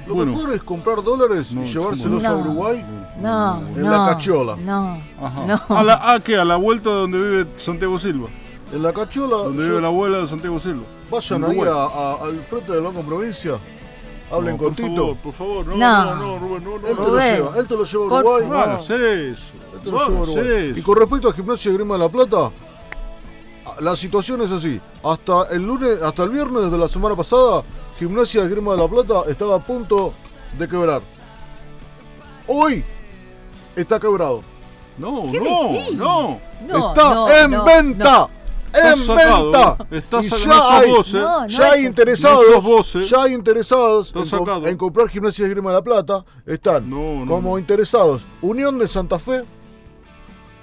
Lo 0.07 0.15
Bueno. 0.15 0.33
mejor 0.33 0.55
es 0.55 0.63
comprar 0.63 1.03
dólares 1.03 1.55
No, 1.55 1.63
y 1.63 1.65
llevárselos 1.67 2.23
no. 2.23 2.29
a 2.29 2.37
Uruguay. 2.37 2.85
No, 3.21 3.59
En 3.77 3.83
no. 3.83 3.91
la 3.91 4.07
cachola. 4.13 4.57
No, 4.57 5.01
Ajá. 5.21 5.47
no. 5.47 5.77
¿A, 5.77 5.83
la, 5.83 6.13
¿A 6.13 6.21
qué? 6.21 6.37
¿A 6.37 6.45
la 6.45 6.57
vuelta 6.57 6.89
donde 6.91 7.19
vive 7.21 7.47
Santiago 7.57 7.99
Silva? 7.99 8.29
En 8.73 8.83
la 8.83 8.93
cachola, 8.93 9.37
Donde 9.37 9.63
yo- 9.63 9.69
vive 9.71 9.81
la 9.81 9.89
abuela 9.89 10.19
de 10.19 10.29
Santiago 10.29 10.61
Silva. 10.61 10.85
vayan 11.11 11.45
ahí 11.45 11.61
a- 11.61 11.73
a- 11.73 12.25
al 12.25 12.41
frente 12.45 12.73
del 12.73 12.83
Banco 12.83 13.03
Provincia. 13.03 13.59
Hablen 14.31 14.57
No, 14.57 14.63
con 14.63 14.75
por 14.75 14.77
Tito. 14.87 14.97
Favor, 15.03 15.17
por 15.17 15.33
favor, 15.35 15.67
no, 15.67 15.77
No. 15.77 16.05
no, 16.05 16.15
no, 16.15 16.39
Rubén, 16.39 16.63
no, 16.65 16.79
no. 16.79 16.87
Él 16.87 16.97
te 16.97 17.03
lo 17.03 17.19
lleva, 17.19 17.59
él 17.59 17.67
te 17.67 17.75
lo 17.77 17.85
lleva 17.85 18.05
a 18.05 18.09
por 18.09 18.19
Uruguay. 18.21 18.41
favor. 18.43 18.57
No 18.57 18.63
hagas 18.63 18.83
eso. 18.85 18.93
Él 18.95 19.81
te 19.83 19.91
lo 19.91 19.91
No 19.91 20.07
lleva 20.07 20.19
a 20.19 20.23
Uruguay. 20.23 20.69
eso. 20.71 20.79
Y 20.79 20.83
con 20.83 20.97
respecto 20.99 21.29
a 21.29 21.33
Gimnasia 21.33 21.71
y 21.71 21.75
Grima 21.75 21.95
de 21.95 22.01
la 22.01 22.09
Plata, 22.09 22.51
la 23.81 23.97
situación 23.97 24.43
es 24.43 24.53
así. 24.53 24.81
Hasta 25.03 25.49
el 25.51 25.67
lunes, 25.67 26.01
hasta 26.01 26.23
el 26.23 26.31
viernes 26.31 26.71
de 26.71 26.79
la 26.79 26.87
semana 26.87 27.17
pasada, 27.17 27.65
Gimnasia 27.99 28.45
y 28.45 28.49
Grima 28.49 28.71
de 28.73 28.79
la 28.79 28.87
Plata 28.89 29.25
estaba 29.29 29.57
a 29.57 29.67
punto 29.67 30.13
de 30.57 30.69
quebrar. 30.69 31.03
Hoy 32.47 32.85
está 33.75 33.99
quebrado. 33.99 34.43
No, 34.97 35.25
¿Qué 35.33 35.41
no, 35.41 35.73
decís? 35.73 35.97
no. 35.97 36.41
No, 36.69 36.89
está 36.91 37.15
no, 37.15 37.31
en 37.33 37.51
no, 37.51 37.65
venta. 37.65 38.29
Está 38.73 38.93
En 38.93 38.99
sacado, 38.99 39.51
venta. 39.51 39.87
está 39.91 40.23
y 40.23 40.29
ya 40.29 40.47
no 40.47 40.69
hay, 40.71 40.91
vos, 40.91 41.15
¿eh? 41.15 41.19
No, 41.19 41.41
no 41.41 41.47
ya 41.49 41.73
hay 41.73 41.87
interesados, 41.87 42.63
vos, 42.65 42.95
¿eh? 42.97 43.01
ya 43.03 43.23
hay 43.25 43.35
interesados 43.35 44.07
Está 44.09 44.19
en, 44.21 44.29
com- 44.31 44.39
sacado. 44.47 44.67
en 44.69 44.77
comprar 44.77 45.09
Gimnasia 45.09 45.47
y 45.47 45.51
Grima 45.51 45.71
de 45.71 45.77
la 45.77 45.83
Plata. 45.83 46.25
Están 46.47 46.89
No, 46.89 47.25
no, 47.25 47.27
como 47.27 47.51
no. 47.53 47.59
interesados 47.59 48.27
Unión 48.41 48.79
de 48.79 48.87
Santa 48.87 49.19
Fe, 49.19 49.43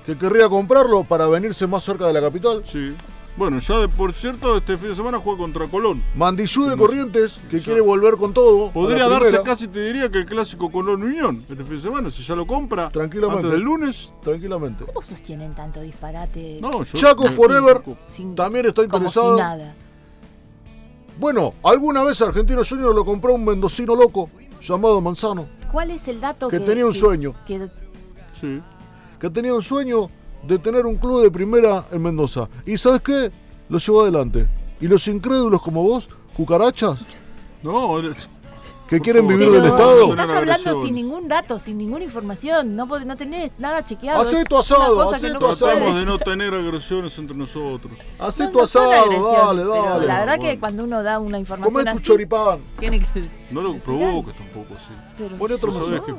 que 0.05 0.17
querría 0.17 0.47
comprarlo 0.47 1.03
para 1.03 1.27
venirse 1.27 1.67
más 1.67 1.83
cerca 1.83 2.07
de 2.07 2.13
la 2.13 2.21
capital. 2.21 2.61
Sí. 2.65 2.95
Bueno, 3.38 3.60
ya 3.60 3.77
de, 3.77 3.88
por 3.88 4.13
cierto, 4.13 4.58
este 4.58 4.77
fin 4.77 4.89
de 4.89 4.96
semana 4.96 5.20
juega 5.20 5.38
contra 5.38 5.67
Colón. 5.67 6.03
Mandillú 6.15 6.63
de 6.65 6.75
No. 6.75 6.77
Corrientes, 6.77 7.39
que 7.51 7.62
quiere 7.62 7.82
volver 7.82 8.17
con 8.17 8.34
todo. 8.34 8.72
Podría 8.72 9.08
darse 9.08 9.25
primera. 9.25 9.44
casi, 9.44 9.67
te 9.67 9.79
diría, 9.86 10.10
que 10.10 10.17
el 10.20 10.25
clásico 10.25 10.72
Colón 10.72 11.03
Unión 11.03 11.44
este 11.48 11.63
fin 11.63 11.75
de 11.75 11.82
semana, 11.82 12.10
si 12.10 12.24
ya 12.24 12.36
lo 12.36 12.48
compra 12.48 12.89
Tranquilamente. 12.89 13.44
antes 13.44 13.51
del 13.51 13.62
lunes. 13.62 14.12
Tranquilamente. 14.24 14.86
¿Cómo 14.86 15.03
sostienen 15.03 15.53
tanto 15.53 15.82
disparate? 15.82 16.58
No, 16.62 16.84
yo. 16.84 16.98
Chaco 16.98 17.29
Forever 17.29 17.84
Sin- 18.08 18.34
también 18.34 18.65
está 18.65 18.82
como 18.88 19.06
interesado. 19.06 19.36
si 19.36 19.41
nada. 19.44 19.75
Bueno, 21.20 21.53
alguna 21.63 22.03
vez 22.03 22.20
Argentino 22.22 22.62
Junior 22.67 22.94
lo 22.94 23.06
compró 23.06 23.34
un 23.36 23.46
mendocino 23.46 23.96
loco 23.96 24.29
llamado 24.62 25.00
Manzano, 25.01 25.48
¿Cuál 25.72 25.91
es 25.91 26.08
el 26.08 26.20
dato 26.22 26.48
que 26.48 26.58
que 26.60 26.65
tenía 26.65 26.86
un 26.86 26.91
que- 26.94 26.98
sueño, 27.00 27.36
que- 27.46 27.70
Sí. 28.39 28.62
que 29.20 29.29
tenía 29.29 29.53
un 29.53 29.62
sueño 29.62 30.10
de 30.44 30.60
tener 30.60 30.86
un 30.86 30.96
club 30.98 31.22
de 31.24 31.32
primera 31.32 31.86
en 31.91 32.01
Mendoza. 32.01 32.48
¿Y 32.65 32.77
sabes 32.77 33.01
qué? 33.01 33.32
Lo 33.70 33.77
llevó 33.79 34.01
adelante. 34.03 34.48
Y 34.79 34.88
los 34.88 35.08
incrédulos 35.08 35.62
como 35.62 35.84
vos, 35.84 36.08
cucarachas, 36.36 37.00
No, 37.63 38.00
es- 38.00 38.29
que 38.88 39.01
quieren 39.01 39.24
favor. 39.24 39.38
vivir 39.38 39.51
Pero 39.51 39.63
del 39.63 39.72
Estado, 39.74 40.10
estás 40.12 40.29
hablando 40.29 40.82
sin 40.82 40.96
ningún 40.96 41.27
dato, 41.27 41.60
sin 41.60 41.77
ninguna 41.77 42.06
información. 42.06 42.74
No, 42.74 42.86
no 42.86 43.17
tenés 43.17 43.51
nada 43.60 43.84
chequeado. 43.84 44.22
Hacé 44.22 44.46
tu 44.46 44.56
asado, 44.58 45.12
hacé 45.12 45.27
que 45.27 45.34
no 45.34 45.39
tu 45.39 45.48
asado. 45.48 45.72
tratamos 45.72 46.00
de 46.00 46.06
no 46.06 46.17
tener 46.20 46.53
agresiones 46.53 47.17
entre 47.17 47.36
nosotros. 47.36 48.00
hacé 48.17 48.46
No, 48.46 48.51
tu 48.51 48.62
asado, 48.62 48.89
dale, 48.89 49.63
pero 49.65 49.84
dale. 49.84 50.06
La 50.06 50.20
verdad 50.22 50.39
que 50.39 50.58
cuando 50.58 50.86
uno 50.86 51.03
da 51.03 51.20
una 51.20 51.38
información 51.38 51.74
Comé 51.74 51.84
tu 51.91 51.98
así, 51.98 52.03
choripán. 52.03 52.60
tiene 52.79 53.01
que... 53.01 53.29
No 53.51 53.62
lo 53.62 53.77
provoques 53.77 54.36
tampoco 54.38 54.75
así. 54.75 54.94
Pero 55.17 55.36
Pone 55.36 55.56
otro 55.56 55.72
mensaje. 55.74 56.01
que. 56.06 56.13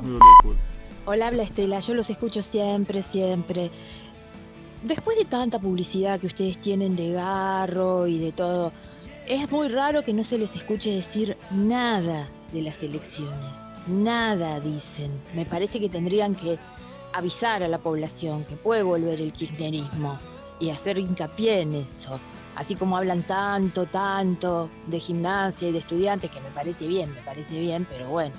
Hola, 1.05 1.27
habla 1.27 1.41
Estela, 1.41 1.79
yo 1.79 1.95
los 1.95 2.07
escucho 2.11 2.43
siempre, 2.43 3.01
siempre. 3.01 3.71
Después 4.83 5.17
de 5.17 5.25
tanta 5.25 5.59
publicidad 5.59 6.19
que 6.19 6.27
ustedes 6.27 6.59
tienen 6.61 6.95
de 6.95 7.11
Garro 7.11 8.07
y 8.07 8.17
de 8.17 8.31
todo, 8.31 8.71
es 9.27 9.51
muy 9.51 9.67
raro 9.67 10.03
que 10.03 10.13
no 10.13 10.23
se 10.23 10.37
les 10.37 10.55
escuche 10.55 10.93
decir 10.93 11.37
nada 11.51 12.29
de 12.51 12.61
las 12.61 12.81
elecciones. 12.81 13.55
Nada 13.87 14.59
dicen. 14.59 15.11
Me 15.33 15.45
parece 15.45 15.79
que 15.79 15.89
tendrían 15.89 16.35
que 16.35 16.57
avisar 17.13 17.63
a 17.63 17.67
la 17.67 17.79
población 17.79 18.45
que 18.45 18.55
puede 18.55 18.83
volver 18.83 19.19
el 19.21 19.33
kirchnerismo 19.33 20.19
y 20.59 20.69
hacer 20.69 20.97
hincapié 20.97 21.61
en 21.61 21.75
eso. 21.75 22.19
Así 22.55 22.75
como 22.75 22.97
hablan 22.97 23.23
tanto, 23.23 23.85
tanto 23.85 24.69
de 24.87 24.99
gimnasia 24.99 25.69
y 25.69 25.71
de 25.71 25.79
estudiantes, 25.79 26.29
que 26.29 26.41
me 26.41 26.51
parece 26.51 26.87
bien, 26.87 27.13
me 27.13 27.21
parece 27.21 27.59
bien, 27.59 27.87
pero 27.89 28.09
bueno. 28.09 28.35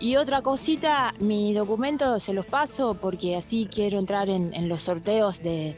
Y 0.00 0.16
otra 0.16 0.40
cosita, 0.40 1.12
mi 1.20 1.52
documento 1.52 2.18
se 2.18 2.32
los 2.32 2.46
paso 2.46 2.94
porque 2.94 3.36
así 3.36 3.68
quiero 3.72 3.98
entrar 3.98 4.30
en, 4.30 4.54
en 4.54 4.68
los 4.68 4.82
sorteos 4.82 5.42
de... 5.42 5.76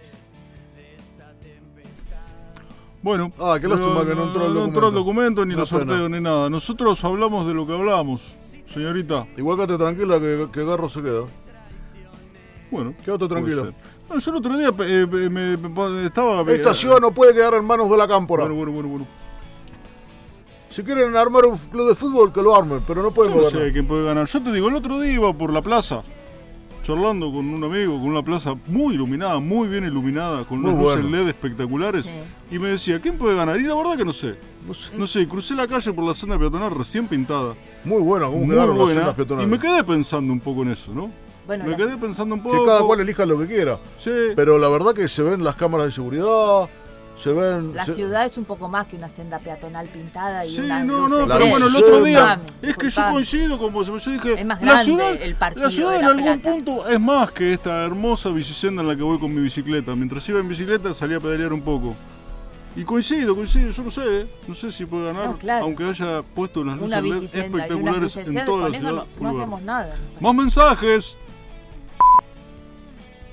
Bueno, 3.02 3.32
Ah, 3.40 3.58
qué 3.60 3.66
lástima 3.66 4.04
que 4.06 4.14
no 4.14 4.26
entró 4.28 4.46
el 4.46 4.54
no 4.54 4.64
entró 4.64 4.88
el 4.88 4.94
documento. 4.94 5.40
documento, 5.40 5.44
ni 5.46 5.54
los 5.54 5.68
sorteos, 5.68 6.08
ni 6.08 6.20
nada. 6.20 6.48
Nosotros 6.48 7.02
hablamos 7.04 7.48
de 7.48 7.54
lo 7.54 7.66
que 7.66 7.72
hablamos, 7.72 8.36
señorita. 8.66 9.26
Igual 9.36 9.56
quédate 9.56 9.76
tranquila 9.76 10.20
que, 10.20 10.46
que 10.52 10.64
Garro 10.64 10.88
se 10.88 11.02
queda. 11.02 11.24
Bueno, 12.70 12.94
Quédate 13.04 13.26
tranquila. 13.26 13.72
No, 14.08 14.18
yo 14.20 14.30
el 14.30 14.36
otro 14.36 14.56
día 14.56 14.68
eh, 14.86 15.06
me, 15.10 15.56
me- 15.56 15.68
me- 15.68 16.06
estaba... 16.06 16.42
Esta 16.52 16.72
ciudad 16.74 17.00
no 17.00 17.12
puede 17.12 17.34
quedar 17.34 17.54
en 17.54 17.64
manos 17.64 17.90
de 17.90 17.96
la 17.96 18.06
cámpora. 18.06 18.44
Bueno, 18.44 18.56
bueno, 18.56 18.72
bueno, 18.72 18.88
bueno. 18.88 19.06
Si 20.72 20.82
quieren 20.82 21.14
armar 21.16 21.44
un 21.46 21.56
club 21.56 21.88
de 21.88 21.94
fútbol, 21.94 22.32
que 22.32 22.42
lo 22.42 22.56
armen, 22.56 22.82
pero 22.86 23.02
no 23.02 23.08
Yo 23.10 23.14
pueden 23.14 23.32
no 23.34 23.40
gobernar. 23.42 23.62
sé 23.66 23.72
quién 23.72 23.86
puede 23.86 24.04
ganar. 24.04 24.26
Yo 24.26 24.42
te 24.42 24.52
digo, 24.52 24.68
el 24.68 24.74
otro 24.76 25.00
día 25.00 25.12
iba 25.12 25.32
por 25.32 25.52
la 25.52 25.60
plaza, 25.62 26.02
charlando 26.82 27.30
con 27.30 27.46
un 27.48 27.62
amigo, 27.62 27.92
con 27.92 28.08
una 28.08 28.22
plaza 28.22 28.54
muy 28.66 28.94
iluminada, 28.94 29.38
muy 29.38 29.68
bien 29.68 29.84
iluminada, 29.84 30.44
con 30.44 30.60
Muy 30.60 30.70
unas 30.72 30.82
luces 30.82 31.02
bueno. 31.02 31.16
LED 31.18 31.28
espectaculares, 31.28 32.06
Sí. 32.06 32.12
y 32.50 32.58
me 32.58 32.68
decía, 32.70 33.00
¿quién 33.00 33.18
puede 33.18 33.36
ganar? 33.36 33.60
Y 33.60 33.64
la 33.64 33.74
verdad 33.74 33.96
que 33.96 34.04
no 34.04 34.12
sé. 34.12 34.34
No 34.66 34.74
sé. 34.74 34.96
No 34.96 35.06
sé, 35.06 35.28
crucé 35.28 35.54
la 35.54 35.66
calle 35.68 35.92
por 35.92 36.04
la 36.04 36.14
senda 36.14 36.38
peatonal 36.38 36.70
recién 36.74 37.06
pintada. 37.06 37.54
Muy 37.84 38.00
buena, 38.00 38.26
cómo 38.26 38.38
Muy 38.38 38.50
quedaron 38.50 38.78
las 38.78 39.14
buena. 39.16 39.42
Y 39.42 39.46
me 39.46 39.58
quedé 39.58 39.84
pensando 39.84 40.32
un 40.32 40.40
poco 40.40 40.62
en 40.62 40.70
eso, 40.70 40.92
¿no? 40.94 41.10
Bueno, 41.46 41.64
me 41.64 41.72
la- 41.72 41.76
quedé 41.76 41.96
pensando 41.98 42.34
un 42.36 42.42
poco. 42.42 42.60
Que 42.60 42.66
cada 42.66 42.80
cual 42.82 43.00
elija 43.00 43.26
lo 43.26 43.36
que 43.38 43.46
quiera. 43.48 43.78
Sí. 43.98 44.10
Pero 44.36 44.58
la 44.58 44.68
verdad 44.68 44.92
que 44.94 45.08
se 45.08 45.22
ven 45.24 45.42
las 45.42 45.56
cámaras 45.56 45.86
de 45.86 45.92
seguridad, 45.92 46.68
se 47.14 47.32
ven... 47.32 47.74
La 47.74 47.84
se- 47.84 47.94
ciudad 47.94 48.24
es 48.24 48.36
un 48.38 48.44
poco 48.44 48.68
más 48.68 48.86
que 48.86 48.96
una 48.96 49.08
senda 49.08 49.38
peatonal 49.38 49.86
pintada 49.88 50.46
y 50.46 50.54
Sí, 50.54 50.60
una 50.62 50.82
no, 50.82 51.08
no, 51.08 51.26
La 51.26 51.36
pero 51.36 51.50
bueno, 51.50 51.66
el 51.66 51.76
otro 51.76 52.02
día 52.04 52.36
Disculpame, 52.62 52.70
es 52.70 52.76
que 52.76 52.90
yo 52.90 53.10
coincido 53.12 53.58
con 53.58 53.72
vos. 53.72 53.86
Yo 53.86 54.10
dije, 54.10 54.40
Es 54.40 54.46
más 54.46 54.60
la 54.60 54.66
grande 54.66 54.84
ciudad, 54.84 55.12
el 55.22 55.34
partido 55.34 55.64
la 55.66 55.70
ciudad 55.70 55.90
de 55.90 55.96
en 55.98 56.02
La 56.02 56.08
algún 56.10 56.24
Plata. 56.40 56.50
punto 56.50 56.88
es 56.88 57.00
más 57.00 57.30
que 57.30 57.52
esta 57.52 57.84
hermosa 57.84 58.30
bicicenda 58.30 58.82
en 58.82 58.88
la 58.88 58.96
que 58.96 59.02
voy 59.02 59.18
con 59.18 59.32
mi 59.34 59.40
bicicleta. 59.42 59.94
Mientras 59.94 60.26
iba 60.28 60.40
en 60.40 60.48
bicicleta 60.48 60.94
salía 60.94 61.18
a 61.18 61.20
pedalear 61.20 61.52
un 61.52 61.60
poco. 61.62 61.94
Y 62.74 62.84
coincido, 62.84 63.36
coincido, 63.36 63.70
yo 63.70 63.82
no 63.82 63.90
sé, 63.90 64.00
¿eh? 64.22 64.26
no 64.48 64.54
sé 64.54 64.72
si 64.72 64.86
puede 64.86 65.04
ganar, 65.12 65.26
No, 65.26 65.36
claro. 65.36 65.66
aunque 65.66 65.84
haya 65.84 66.22
puesto 66.22 66.64
las 66.64 66.78
luces 66.78 66.98
una 66.98 67.08
espectaculares 67.44 68.16
en 68.16 68.34
toda 68.46 68.46
con 68.46 68.72
la 68.72 68.78
eso 68.78 68.88
ciudad. 68.88 69.04
no, 69.20 69.28
hacemos 69.28 69.62
nada. 69.62 69.94
Más 70.20 70.34
mensajes. 70.34 71.18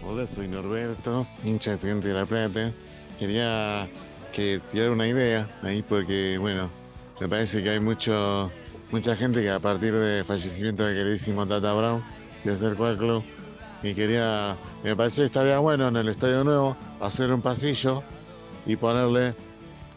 Hola, 0.06 0.28
soy 0.28 0.48
Norberto, 0.50 1.26
hincha 1.46 1.72
de 1.72 1.76
Estudiante 1.76 2.08
de 2.10 2.14
La 2.16 2.26
Plata. 2.26 2.74
Quería 3.20 3.90
que 4.32 4.62
tirar 4.72 4.92
una 4.92 5.06
idea 5.06 5.46
ahí 5.62 5.84
porque, 5.84 6.38
bueno, 6.40 6.70
me 7.20 7.28
parece 7.28 7.62
que 7.62 7.72
hay 7.72 7.80
mucho, 7.82 8.50
mucha 8.92 9.14
gente 9.14 9.42
que 9.42 9.50
a 9.50 9.60
partir 9.60 9.94
del 9.94 10.24
fallecimiento 10.24 10.86
del 10.86 10.96
queridísimo 10.96 11.46
Tata 11.46 11.74
Brown 11.74 12.02
se 12.42 12.52
acercó 12.52 12.86
al 12.86 12.98
club 12.98 13.22
y 13.84 13.94
quería, 13.94 14.56
me 14.84 14.96
parece 14.96 15.22
que 15.22 15.26
estaría 15.26 15.60
bueno 15.60 15.90
en 15.90 15.98
el 15.98 16.08
Estadio 16.08 16.46
Nuevo 16.46 16.78
hacer 17.02 17.34
un 17.34 17.42
pasillo 17.42 18.04
y 18.66 18.78
ponerle 18.78 19.36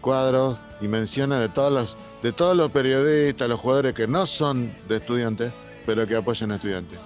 cuadros 0.01 0.59
y 0.81 0.89
menciones 0.89 1.39
de 1.39 1.49
todos 1.49 1.73
los, 1.73 1.97
de 2.25 2.33
todos 2.33 2.57
los 2.57 2.73
periodistas, 2.73 3.49
los 3.49 3.61
jugadores 3.61 3.95
que 3.95 4.09
no 4.09 4.27
son 4.27 4.75
de 4.89 4.97
estudiantes, 4.97 5.53
pero 5.87 6.09
que 6.09 6.17
apoyan 6.17 6.51
a 6.51 6.57
estudiantes. 6.57 6.99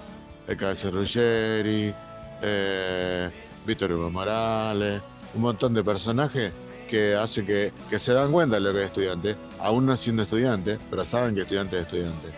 El 0.47 0.57
Calcio 0.57 0.89
Ruggeri, 0.89 1.93
eh, 2.41 3.29
Víctor 3.67 3.91
Hugo 3.91 4.09
Morales, 4.09 5.01
un 5.33 5.41
montón 5.41 5.73
de 5.73 5.83
personajes 5.83 6.51
que 6.89 7.15
hacen 7.15 7.45
que, 7.45 7.73
que 7.89 7.99
se 7.99 8.13
dan 8.13 8.31
cuenta 8.31 8.55
de 8.55 8.61
lo 8.61 8.73
que 8.73 8.79
es 8.79 8.85
estudiante, 8.85 9.35
aún 9.59 9.85
no 9.85 9.95
siendo 9.95 10.23
estudiante, 10.23 10.79
pero 10.89 11.03
saben 11.05 11.35
que 11.35 11.41
estudiante 11.41 11.77
es 11.77 11.83
estudiante, 11.83 12.29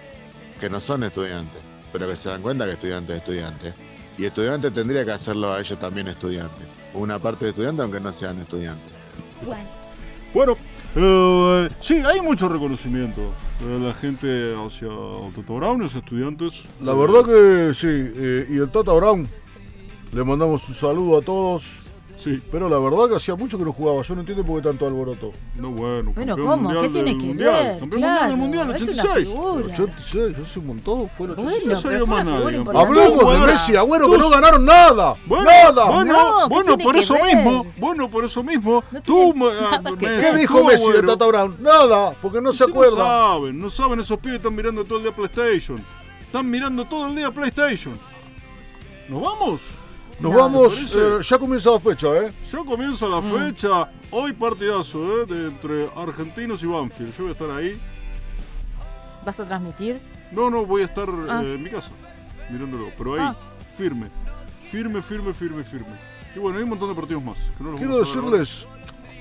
que 0.60 0.70
no 0.70 0.80
son 0.80 1.04
estudiantes, 1.04 1.62
pero 1.92 2.08
que 2.08 2.16
se 2.16 2.30
dan 2.30 2.42
cuenta 2.42 2.66
que 2.66 2.74
estudiante 2.74 3.14
es 3.14 3.20
estudiante. 3.20 3.74
Y 4.18 4.26
estudiante 4.26 4.72
tendría 4.72 5.06
que 5.06 5.12
hacerlo 5.12 5.54
a 5.54 5.60
ellos 5.60 5.80
también 5.80 6.08
estudiantes, 6.08 6.66
una 6.94 7.20
parte 7.20 7.46
de 7.46 7.52
estudiantes 7.52 7.84
aunque 7.84 8.00
no 8.00 8.12
sean 8.12 8.40
estudiantes. 8.40 8.92
Bueno, 10.34 10.58
eh, 10.96 11.70
sí, 11.80 12.02
hay 12.06 12.20
mucho 12.22 12.50
reconocimiento 12.50 13.34
de 13.60 13.80
la 13.80 13.94
gente 13.94 14.56
hacia 14.56 14.90
Tata 15.36 15.54
Brown, 15.54 15.80
los 15.80 15.96
estudiantes. 15.96 16.66
La 16.82 16.94
verdad 16.94 17.24
que 17.26 17.74
sí, 17.74 17.88
eh, 17.88 18.48
y 18.50 18.58
el 18.58 18.70
Tata 18.70 18.94
Brown, 18.94 19.28
le 20.12 20.24
mandamos 20.24 20.68
un 20.68 20.76
saludo 20.76 21.20
a 21.20 21.22
todos. 21.22 21.89
Sí. 22.20 22.42
Pero 22.52 22.68
la 22.68 22.78
verdad 22.80 23.08
que 23.10 23.16
hacía 23.16 23.36
mucho 23.36 23.58
que 23.58 23.64
no 23.64 23.72
jugaba, 23.72 24.02
yo 24.02 24.14
no 24.14 24.20
entiendo 24.20 24.44
por 24.44 24.62
qué 24.62 24.68
tanto 24.68 24.86
alboroto. 24.86 25.32
No, 25.56 25.72
bueno, 25.72 26.12
Bueno, 26.14 26.36
¿cómo? 26.36 26.58
mundial 26.58 26.82
¿Qué 26.84 26.90
tiene 26.90 27.12
del 27.12 27.18
que 27.22 27.28
mundial, 27.28 27.54
ver? 27.64 27.80
Campeón 27.80 28.02
Claro, 28.02 28.20
mundial 28.20 28.30
del 28.30 28.38
mundial, 28.38 28.76
es 28.76 28.82
una 28.82 28.92
86. 29.04 29.30
figura. 29.30 29.66
86, 29.66 30.36
hace 30.42 30.60
un 30.60 30.68
montón, 30.68 31.10
fue 31.10 31.28
el 31.28 31.32
86. 31.32 31.64
Bueno, 31.64 31.76
No 31.76 31.82
salió 31.82 31.90
pero 31.92 32.06
fue 32.06 32.16
más 32.16 32.28
una 32.28 32.36
figura 32.36 32.58
importante. 32.58 32.88
Hablamos 32.90 33.20
de 33.20 33.26
Bueno, 33.26 33.46
Messi 33.46 33.76
Agüero 33.78 34.12
que 34.12 34.18
no 34.18 34.30
ganaron 34.30 34.66
nada. 34.66 35.16
Bueno, 35.26 35.46
nada. 35.46 35.86
Bueno, 35.86 36.14
No, 36.14 36.40
¿qué 36.50 36.54
bueno, 36.54 36.78
por 36.78 36.98
eso 36.98 37.14
ver? 37.14 37.36
mismo, 37.36 37.66
bueno, 37.78 38.10
por 38.10 38.26
eso 38.26 38.44
mismo, 38.44 38.84
No 38.92 39.02
tú 39.02 39.34
me, 39.34 39.46
ver. 39.48 39.98
¿Qué 40.22 40.38
dijo 40.38 40.64
Messi 40.66 40.92
de. 40.92 41.04
Tata 41.04 41.26
Brown? 41.26 41.56
Nada, 41.62 42.12
porque 42.22 42.42
no 42.42 42.52
se 42.52 42.66
acuerda. 42.66 42.98
No 42.98 43.04
saben, 43.38 43.60
no 43.62 43.70
saben, 43.70 44.00
esos 44.02 44.18
pibes 44.20 44.38
están 44.40 44.56
mirando 44.56 44.84
todo 44.84 44.98
el 44.98 45.06
día 45.06 45.14
PlayStation. 45.16 45.82
Están 46.22 46.50
mirando 46.50 46.84
todo 46.86 47.08
el 47.08 47.16
día 47.16 47.32
PlayStation. 47.32 47.98
¿Nos 49.08 49.22
vamos? 49.22 49.62
Nos 50.20 50.32
No, 50.34 50.38
vamos, 50.38 50.96
eh, 50.96 51.20
ya 51.22 51.38
comienza 51.38 51.72
la 51.72 51.80
fecha, 51.80 52.08
¿eh? 52.18 52.34
Ya 52.52 52.60
comienza 52.60 53.08
la 53.08 53.22
Mm. 53.22 53.32
fecha. 53.32 53.90
Hoy 54.12 54.34
partidazo, 54.34 55.00
¿eh? 55.22 55.26
De 55.26 55.48
entre 55.48 55.90
argentinos 55.96 56.62
y 56.62 56.66
Banfield. 56.66 57.14
Yo 57.16 57.24
voy 57.24 57.30
a 57.30 57.32
estar 57.32 57.50
ahí. 57.52 57.80
¿Vas 59.26 59.40
a 59.40 59.46
transmitir? 59.46 60.02
No, 60.32 60.50
no, 60.50 60.66
voy 60.66 60.82
a 60.82 60.86
estar 60.86 61.08
Ah. 61.30 61.42
eh, 61.44 61.54
en 61.56 61.64
mi 61.64 61.70
casa, 61.70 61.92
mirándolo. 62.50 62.92
Pero 62.98 63.14
ahí, 63.14 63.22
Ah. 63.22 63.36
firme. 63.78 64.10
Firme, 64.66 65.02
firme, 65.02 65.34
firme, 65.34 65.64
firme. 65.64 65.98
Y 66.36 66.40
bueno, 66.40 66.58
hay 66.58 66.64
un 66.64 66.70
montón 66.70 66.90
de 66.90 66.96
partidos 66.96 67.24
más. 67.24 67.38
que 67.58 67.64
no 67.64 67.72
los 67.72 67.80
Quiero 67.80 67.98
decirles, 68.00 68.68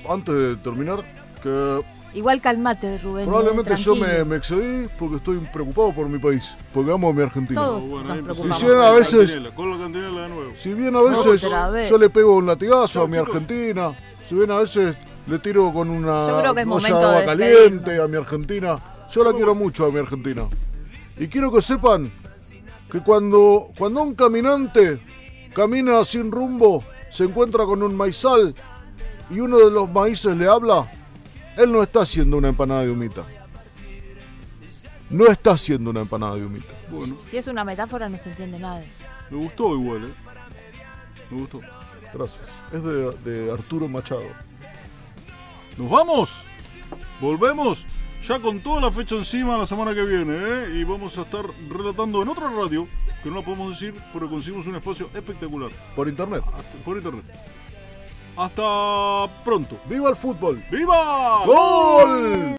antes 0.07 0.35
de 0.35 0.55
terminar, 0.57 1.03
que 1.41 1.81
Igual 2.13 2.41
calmate, 2.41 2.97
Rubén. 2.97 3.25
probablemente 3.27 3.73
eh, 3.73 3.77
yo 3.77 3.95
me, 3.95 4.23
me 4.25 4.37
excedí 4.37 4.87
porque 4.97 5.17
estoy 5.17 5.37
preocupado 5.53 5.93
por 5.93 6.09
mi 6.09 6.17
país, 6.17 6.55
porque 6.73 6.91
amo 6.91 7.09
a 7.09 7.13
mi 7.13 7.21
Argentina. 7.21 7.61
Todos 7.61 7.83
Bueno, 7.87 8.07
nos 8.15 8.23
preocupamos. 8.23 8.57
Si 8.57 8.65
a 8.65 8.69
con 8.69 8.79
la 8.79 8.91
veces- 8.91 9.19
cantinela, 9.31 9.55
Con 9.55 9.71
la 9.71 9.77
cantinela 9.77 10.21
de 10.23 10.29
nuevo. 10.29 10.51
Si 10.55 10.73
bien 10.73 10.95
a 10.95 11.01
veces 11.01 11.51
yo 11.89 11.97
le 11.99 12.09
pego 12.09 12.35
un 12.35 12.47
latigazo 12.47 13.03
a 13.03 13.07
mi 13.07 13.13
chicos. 13.17 13.27
Argentina, 13.29 13.93
si 14.23 14.35
bien 14.35 14.49
a 14.51 14.57
veces 14.57 14.97
le 15.27 15.37
tiro 15.39 15.71
con 15.71 15.89
una 15.89 16.25
olla 16.25 16.53
de 16.53 16.61
agua 16.61 17.19
de 17.19 17.25
caliente 17.27 18.01
a 18.01 18.07
mi 18.07 18.17
Argentina, 18.17 18.79
yo 19.11 19.23
la 19.23 19.31
quiero 19.33 19.53
mucho 19.53 19.85
a 19.85 19.91
mi 19.91 19.99
Argentina. 19.99 20.47
Y 21.19 21.27
quiero 21.27 21.51
que 21.51 21.61
sepan 21.61 22.11
que 22.91 23.01
cuando, 23.03 23.69
cuando 23.77 24.01
un 24.01 24.15
caminante 24.15 24.99
camina 25.53 26.03
sin 26.03 26.31
rumbo, 26.31 26.83
se 27.11 27.25
encuentra 27.25 27.65
con 27.65 27.83
un 27.83 27.95
maizal 27.95 28.55
y 29.29 29.39
uno 29.39 29.59
de 29.59 29.69
los 29.69 29.87
maíces 29.91 30.35
le 30.35 30.47
habla, 30.47 30.91
él 31.59 31.71
no 31.71 31.83
está 31.83 32.01
haciendo 32.01 32.37
una 32.37 32.49
empanada 32.49 32.81
de 32.81 32.91
humita. 32.91 33.23
No 35.09 35.25
está 35.27 35.51
haciendo 35.51 35.89
una 35.89 36.01
empanada 36.01 36.35
de 36.35 36.45
humita. 36.45 36.73
Bueno, 36.91 37.17
Si 37.29 37.37
es 37.37 37.47
una 37.47 37.63
metáfora 37.63 38.07
no 38.09 38.17
se 38.17 38.29
entiende 38.29 38.59
nada. 38.59 38.83
me 39.29 39.37
gustó 39.37 39.73
igual, 39.75 40.05
¿eh? 40.05 40.13
Me 41.31 41.39
gustó. 41.41 41.61
Gracias. 42.13 42.41
Es 42.71 42.83
de, 42.83 43.11
de 43.23 43.51
Arturo 43.51 43.87
Machado. 43.87 44.23
¿Nos 45.77 45.89
vamos? 45.89 46.43
¿Volvemos? 47.21 47.85
Ya 48.27 48.39
con 48.39 48.59
toda 48.61 48.81
la 48.81 48.91
fecha 48.91 49.15
encima 49.15 49.57
la 49.57 49.65
semana 49.65 49.93
que 49.95 50.03
viene, 50.03 50.33
¿eh? 50.35 50.73
Y 50.75 50.83
vamos 50.83 51.17
a 51.17 51.21
estar 51.21 51.45
relatando 51.69 52.21
en 52.21 52.27
otra 52.29 52.49
radio, 52.51 52.85
que 53.23 53.29
no 53.29 53.35
la 53.37 53.45
podemos 53.45 53.71
decir, 53.79 53.95
pero 54.11 54.29
conseguimos 54.29 54.67
un 54.67 54.75
espacio 54.75 55.09
espectacular. 55.13 55.71
Por 55.95 56.07
internet. 56.09 56.43
Hasta- 56.45 56.77
por 56.83 56.97
internet. 56.97 57.23
Hasta 58.39 59.27
pronto. 59.43 59.75
¡Viva 59.83 60.09
el 60.09 60.15
fútbol! 60.15 60.63
¡Viva! 60.71 61.43
¡Gol! 61.45 62.39